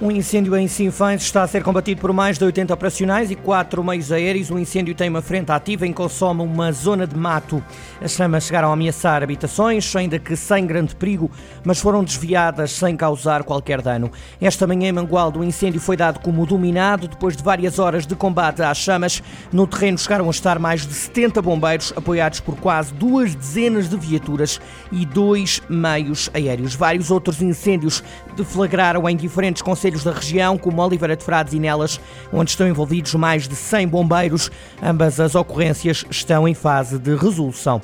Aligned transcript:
Um 0.00 0.12
incêndio 0.12 0.56
em 0.56 0.68
Sinfãs 0.68 1.22
está 1.22 1.42
a 1.42 1.48
ser 1.48 1.64
combatido 1.64 2.00
por 2.00 2.12
mais 2.12 2.38
de 2.38 2.44
80 2.44 2.72
operacionais 2.72 3.32
e 3.32 3.34
quatro 3.34 3.82
meios 3.82 4.12
aéreos. 4.12 4.48
O 4.48 4.56
incêndio 4.56 4.94
tem 4.94 5.08
uma 5.08 5.20
frente 5.20 5.50
ativa 5.50 5.88
e 5.88 5.92
consome 5.92 6.40
uma 6.40 6.70
zona 6.70 7.04
de 7.04 7.16
mato. 7.16 7.60
As 8.00 8.12
chamas 8.12 8.44
chegaram 8.44 8.70
a 8.70 8.74
ameaçar 8.74 9.24
habitações, 9.24 9.96
ainda 9.96 10.16
que 10.16 10.36
sem 10.36 10.64
grande 10.68 10.94
perigo, 10.94 11.28
mas 11.64 11.80
foram 11.80 12.04
desviadas 12.04 12.70
sem 12.70 12.96
causar 12.96 13.42
qualquer 13.42 13.82
dano. 13.82 14.08
Esta 14.40 14.68
manhã 14.68 14.88
em 14.88 14.92
Mangualdo, 14.92 15.40
o 15.40 15.44
incêndio 15.44 15.80
foi 15.80 15.96
dado 15.96 16.20
como 16.20 16.46
dominado 16.46 17.08
depois 17.08 17.36
de 17.36 17.42
várias 17.42 17.80
horas 17.80 18.06
de 18.06 18.14
combate 18.14 18.62
às 18.62 18.78
chamas. 18.78 19.20
No 19.52 19.66
terreno 19.66 19.98
chegaram 19.98 20.28
a 20.28 20.30
estar 20.30 20.60
mais 20.60 20.86
de 20.86 20.94
70 20.94 21.42
bombeiros, 21.42 21.92
apoiados 21.96 22.38
por 22.38 22.54
quase 22.58 22.94
duas 22.94 23.34
dezenas 23.34 23.88
de 23.88 23.96
viaturas 23.96 24.60
e 24.92 25.04
dois 25.04 25.60
meios 25.68 26.30
aéreos. 26.32 26.76
Vários 26.76 27.10
outros 27.10 27.42
incêndios 27.42 28.04
deflagraram 28.36 29.08
em 29.08 29.16
diferentes 29.16 29.60
conselhos 29.60 29.87
conselhos 29.88 30.04
da 30.04 30.12
região, 30.12 30.58
como 30.58 30.82
Oliveira 30.82 31.16
de 31.16 31.24
Frades 31.24 31.54
e 31.54 31.58
Nelas, 31.58 31.98
onde 32.32 32.50
estão 32.50 32.68
envolvidos 32.68 33.14
mais 33.14 33.48
de 33.48 33.56
100 33.56 33.88
bombeiros. 33.88 34.50
Ambas 34.82 35.18
as 35.18 35.34
ocorrências 35.34 36.04
estão 36.10 36.46
em 36.46 36.54
fase 36.54 36.98
de 36.98 37.14
resolução. 37.14 37.80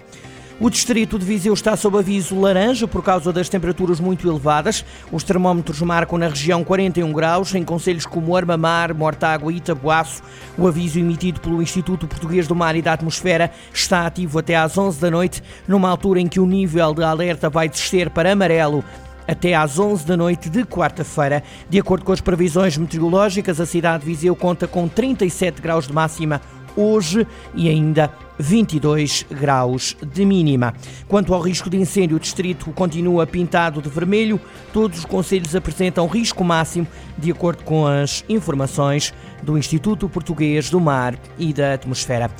O 0.60 0.70
distrito 0.70 1.18
de 1.18 1.24
Viseu 1.24 1.52
está 1.52 1.76
sob 1.76 1.98
aviso 1.98 2.38
laranja 2.38 2.86
por 2.86 3.02
causa 3.02 3.32
das 3.32 3.48
temperaturas 3.48 3.98
muito 3.98 4.28
elevadas. 4.28 4.84
Os 5.10 5.24
termómetros 5.24 5.80
marcam 5.82 6.16
na 6.16 6.28
região 6.28 6.62
41 6.62 7.12
graus, 7.12 7.54
em 7.56 7.64
conselhos 7.64 8.06
como 8.06 8.36
Armamar, 8.36 8.94
Mortágua 8.94 9.52
e 9.52 9.56
Itabuaço. 9.56 10.22
O 10.56 10.68
aviso 10.68 11.00
emitido 11.00 11.40
pelo 11.40 11.60
Instituto 11.60 12.06
Português 12.06 12.46
do 12.46 12.54
Mar 12.54 12.76
e 12.76 12.82
da 12.82 12.92
Atmosfera 12.92 13.50
está 13.72 14.06
ativo 14.06 14.38
até 14.38 14.54
às 14.54 14.78
11 14.78 15.00
da 15.00 15.10
noite, 15.10 15.42
numa 15.66 15.88
altura 15.88 16.20
em 16.20 16.28
que 16.28 16.38
o 16.38 16.46
nível 16.46 16.94
de 16.94 17.02
alerta 17.02 17.50
vai 17.50 17.68
descer 17.68 18.08
para 18.08 18.30
amarelo 18.30 18.84
até 19.26 19.54
às 19.54 19.78
11 19.78 20.06
da 20.06 20.16
noite 20.16 20.48
de 20.48 20.64
quarta-feira. 20.64 21.42
De 21.68 21.78
acordo 21.78 22.04
com 22.04 22.12
as 22.12 22.20
previsões 22.20 22.76
meteorológicas, 22.76 23.60
a 23.60 23.66
cidade 23.66 24.04
de 24.04 24.10
Viseu 24.10 24.34
conta 24.36 24.66
com 24.66 24.88
37 24.88 25.60
graus 25.60 25.86
de 25.86 25.92
máxima 25.92 26.40
hoje 26.76 27.26
e 27.54 27.68
ainda 27.68 28.10
22 28.38 29.26
graus 29.30 29.96
de 30.02 30.24
mínima. 30.24 30.74
Quanto 31.08 31.32
ao 31.32 31.40
risco 31.40 31.70
de 31.70 31.76
incêndio, 31.76 32.16
o 32.16 32.20
distrito 32.20 32.70
continua 32.72 33.26
pintado 33.26 33.80
de 33.80 33.88
vermelho. 33.88 34.40
Todos 34.72 34.98
os 34.98 35.04
conselhos 35.04 35.54
apresentam 35.54 36.06
risco 36.06 36.42
máximo, 36.42 36.86
de 37.16 37.30
acordo 37.30 37.62
com 37.64 37.86
as 37.86 38.24
informações 38.28 39.14
do 39.42 39.56
Instituto 39.56 40.08
Português 40.08 40.68
do 40.70 40.80
Mar 40.80 41.16
e 41.38 41.52
da 41.52 41.74
Atmosfera. 41.74 42.30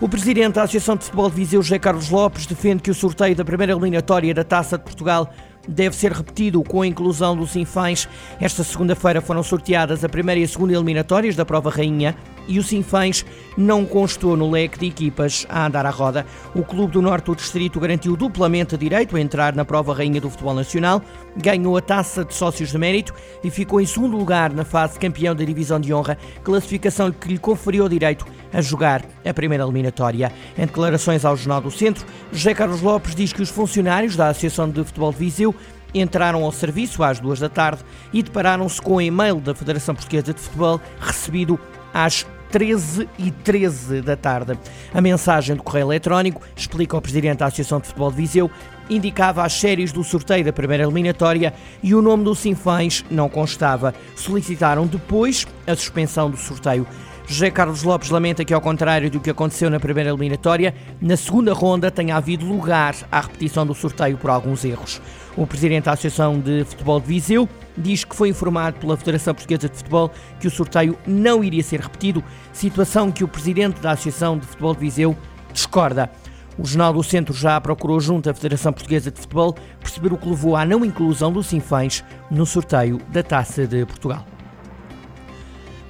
O 0.00 0.08
presidente 0.08 0.54
da 0.54 0.62
Associação 0.62 0.96
de 0.96 1.04
Futebol 1.04 1.30
de 1.30 1.36
Viseu, 1.36 1.62
José 1.62 1.78
Carlos 1.78 2.10
Lopes, 2.10 2.46
defende 2.46 2.82
que 2.82 2.90
o 2.90 2.94
sorteio 2.94 3.36
da 3.36 3.44
primeira 3.44 3.72
eliminatória 3.72 4.34
da 4.34 4.42
Taça 4.42 4.76
de 4.76 4.84
Portugal 4.84 5.32
deve 5.68 5.96
ser 5.96 6.12
repetido 6.12 6.62
com 6.62 6.82
a 6.82 6.86
inclusão 6.86 7.36
dos 7.36 7.50
Sinfãs. 7.50 8.08
Esta 8.40 8.64
segunda-feira 8.64 9.20
foram 9.20 9.42
sorteadas 9.42 10.04
a 10.04 10.08
primeira 10.08 10.40
e 10.40 10.44
a 10.44 10.48
segunda 10.48 10.74
eliminatórias 10.74 11.36
da 11.36 11.44
prova 11.44 11.70
rainha 11.70 12.16
e 12.46 12.58
o 12.58 12.62
Sinfãs 12.62 13.24
não 13.56 13.84
constou 13.84 14.36
no 14.36 14.50
leque 14.50 14.78
de 14.78 14.86
equipas 14.86 15.46
a 15.48 15.66
andar 15.66 15.86
à 15.86 15.90
roda. 15.90 16.26
O 16.54 16.62
Clube 16.62 16.92
do 16.92 17.02
Norte 17.02 17.26
do 17.26 17.36
Distrito 17.36 17.80
garantiu 17.80 18.16
duplamente 18.16 18.76
direito 18.76 19.16
a 19.16 19.20
entrar 19.20 19.54
na 19.54 19.64
prova 19.64 19.94
rainha 19.94 20.20
do 20.20 20.30
futebol 20.30 20.54
nacional, 20.54 21.02
ganhou 21.36 21.76
a 21.76 21.80
taça 21.80 22.24
de 22.24 22.34
sócios 22.34 22.70
de 22.70 22.78
mérito 22.78 23.14
e 23.42 23.50
ficou 23.50 23.80
em 23.80 23.86
segundo 23.86 24.16
lugar 24.16 24.52
na 24.52 24.64
fase 24.64 24.98
campeão 24.98 25.34
da 25.34 25.44
divisão 25.44 25.80
de 25.80 25.92
honra, 25.92 26.18
classificação 26.42 27.10
que 27.10 27.28
lhe 27.28 27.38
conferiu 27.38 27.84
o 27.84 27.88
direito 27.88 28.26
a 28.52 28.60
jogar 28.60 29.04
a 29.24 29.34
primeira 29.34 29.64
eliminatória. 29.64 30.32
Em 30.56 30.66
declarações 30.66 31.24
ao 31.24 31.36
Jornal 31.36 31.60
do 31.60 31.70
Centro, 31.70 32.06
José 32.32 32.54
Carlos 32.54 32.80
Lopes 32.80 33.14
diz 33.14 33.32
que 33.32 33.42
os 33.42 33.50
funcionários 33.50 34.16
da 34.16 34.28
Associação 34.28 34.68
de 34.68 34.84
Futebol 34.84 35.12
de 35.12 35.18
Viseu 35.18 35.54
entraram 35.94 36.44
ao 36.44 36.52
serviço 36.52 37.02
às 37.02 37.20
duas 37.20 37.38
da 37.38 37.48
tarde 37.48 37.82
e 38.12 38.22
depararam-se 38.22 38.82
com 38.82 38.96
o 38.96 39.00
e-mail 39.00 39.36
da 39.36 39.54
Federação 39.54 39.94
Portuguesa 39.94 40.34
de 40.34 40.40
Futebol 40.40 40.80
recebido 41.00 41.58
às 41.94 42.26
13 42.50 43.08
e 43.18 43.30
13 43.30 44.02
da 44.02 44.16
tarde. 44.16 44.58
A 44.92 45.00
mensagem 45.00 45.56
do 45.56 45.62
correio 45.62 45.86
eletrónico, 45.86 46.42
explica 46.54 46.96
o 46.96 47.00
presidente 47.00 47.38
da 47.38 47.46
Associação 47.46 47.80
de 47.80 47.86
Futebol 47.86 48.10
de 48.10 48.16
Viseu, 48.16 48.50
indicava 48.90 49.42
as 49.42 49.52
séries 49.54 49.92
do 49.92 50.04
sorteio 50.04 50.44
da 50.44 50.52
primeira 50.52 50.84
eliminatória 50.84 51.54
e 51.82 51.94
o 51.94 52.02
nome 52.02 52.24
do 52.24 52.34
Sinfãs 52.34 53.04
não 53.10 53.28
constava. 53.28 53.94
Solicitaram 54.14 54.86
depois 54.86 55.46
a 55.66 55.74
suspensão 55.74 56.30
do 56.30 56.36
sorteio. 56.36 56.86
José 57.26 57.50
Carlos 57.50 57.82
Lopes 57.82 58.10
lamenta 58.10 58.44
que, 58.44 58.52
ao 58.52 58.60
contrário 58.60 59.10
do 59.10 59.18
que 59.18 59.30
aconteceu 59.30 59.70
na 59.70 59.80
primeira 59.80 60.10
eliminatória, 60.10 60.74
na 61.00 61.16
segunda 61.16 61.54
ronda 61.54 61.90
tenha 61.90 62.16
havido 62.16 62.44
lugar 62.44 62.94
à 63.10 63.20
repetição 63.20 63.66
do 63.66 63.74
sorteio 63.74 64.18
por 64.18 64.28
alguns 64.28 64.64
erros. 64.64 65.00
O 65.36 65.46
presidente 65.46 65.84
da 65.84 65.92
Associação 65.92 66.38
de 66.38 66.64
Futebol 66.64 67.00
de 67.00 67.06
Viseu 67.06 67.48
diz 67.76 68.04
que 68.04 68.14
foi 68.14 68.28
informado 68.28 68.78
pela 68.78 68.96
Federação 68.96 69.34
Portuguesa 69.34 69.68
de 69.68 69.76
Futebol 69.76 70.12
que 70.38 70.46
o 70.46 70.50
sorteio 70.50 70.98
não 71.06 71.42
iria 71.42 71.62
ser 71.62 71.80
repetido, 71.80 72.22
situação 72.52 73.10
que 73.10 73.24
o 73.24 73.28
presidente 73.28 73.80
da 73.80 73.92
Associação 73.92 74.38
de 74.38 74.46
Futebol 74.46 74.74
de 74.74 74.80
Viseu 74.80 75.16
discorda. 75.52 76.10
O 76.58 76.64
Jornal 76.66 76.92
do 76.92 77.02
Centro 77.02 77.34
já 77.34 77.60
procurou 77.60 77.98
junto 77.98 78.30
à 78.30 78.34
Federação 78.34 78.72
Portuguesa 78.72 79.10
de 79.10 79.18
Futebol 79.18 79.56
perceber 79.80 80.12
o 80.12 80.18
que 80.18 80.28
levou 80.28 80.54
à 80.54 80.64
não 80.64 80.84
inclusão 80.84 81.32
dos 81.32 81.46
Sinfãs 81.46 82.04
no 82.30 82.44
sorteio 82.44 82.98
da 83.08 83.22
Taça 83.22 83.66
de 83.66 83.84
Portugal. 83.86 84.33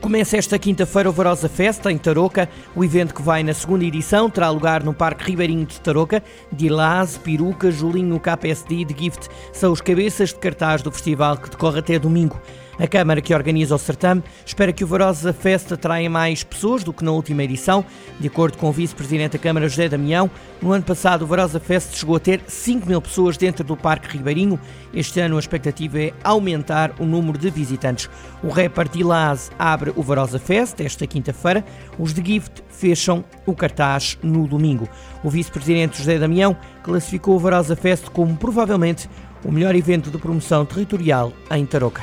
Começa 0.05 0.37
esta 0.37 0.59
quinta-feira 0.59 1.09
o 1.09 1.13
Varosa 1.15 1.49
Festa 1.49 1.91
em 1.91 1.97
Tarouca. 1.97 2.47
O 2.77 2.85
evento 2.85 3.15
que 3.15 3.23
vai 3.23 3.43
na 3.43 3.55
segunda 3.55 3.87
edição 3.87 4.29
terá 4.29 4.51
lugar 4.51 4.85
no 4.85 4.93
Parque 4.93 5.31
Ribeirinho 5.31 5.65
de 5.65 5.81
Tarouca. 5.81 6.23
Dilaz, 6.53 7.17
Peruca, 7.17 7.71
Julinho, 7.71 8.21
KPSD 8.21 8.75
e 8.75 8.85
The 8.85 8.95
Gift 9.03 9.29
são 9.51 9.73
os 9.73 9.81
cabeças 9.81 10.29
de 10.29 10.35
cartaz 10.35 10.83
do 10.83 10.93
festival 10.93 11.39
que 11.39 11.49
decorre 11.49 11.79
até 11.79 11.99
domingo. 11.99 12.39
A 12.79 12.89
Câmara 12.89 13.21
que 13.21 13.33
organiza 13.33 13.75
o 13.75 13.79
certame 13.79 14.23
espera 14.45 14.73
que 14.73 14.83
o 14.83 14.87
Varosa 14.87 15.33
Festa 15.33 15.75
atraia 15.75 16.11
mais 16.11 16.43
pessoas 16.43 16.83
do 16.83 16.93
que 16.93 17.05
na 17.05 17.13
última 17.13 17.45
edição. 17.45 17.85
De 18.19 18.27
acordo 18.27 18.59
com 18.59 18.69
o 18.69 18.73
vice-presidente 18.73 19.33
da 19.33 19.39
Câmara, 19.39 19.69
José 19.69 19.89
Damião, 19.89 20.29
no 20.61 20.73
ano 20.73 20.83
passado 20.83 21.23
o 21.23 21.27
Varosa 21.27 21.61
Fest 21.61 21.95
chegou 21.95 22.17
a 22.17 22.21
ter 22.21 22.43
5 22.47 22.87
mil 22.87 23.01
pessoas 23.01 23.37
dentro 23.37 23.65
do 23.65 23.77
Parque 23.77 24.17
Ribeirinho. 24.17 24.59
Este 24.93 25.21
ano 25.21 25.37
a 25.37 25.39
expectativa 25.39 26.01
é 26.01 26.13
aumentar 26.25 26.93
o 26.99 27.05
número 27.05 27.39
de 27.39 27.49
visitantes. 27.49 28.11
O 28.43 28.49
rapper 28.49 28.89
Dilaz 28.89 29.53
abre 29.57 29.93
o 29.95 30.03
Varosa 30.03 30.41
Fest 30.41 30.81
esta 30.81 31.07
quinta-feira. 31.07 31.65
Os 31.97 32.13
de 32.13 32.25
Gift 32.25 32.63
fecham 32.69 33.25
o 33.47 33.55
cartaz 33.55 34.19
no 34.21 34.49
domingo. 34.49 34.89
O 35.23 35.31
vice-presidente 35.31 35.99
José 35.99 36.19
Damião 36.19 36.57
classificou 36.83 37.37
o 37.37 37.39
Varosa 37.39 37.77
Fest 37.77 38.07
como 38.07 38.37
provavelmente 38.37 39.09
o 39.45 39.53
melhor 39.53 39.77
evento 39.77 40.11
de 40.11 40.19
promoção 40.19 40.65
territorial 40.65 41.33
em 41.51 41.65
Tarouca. 41.65 42.03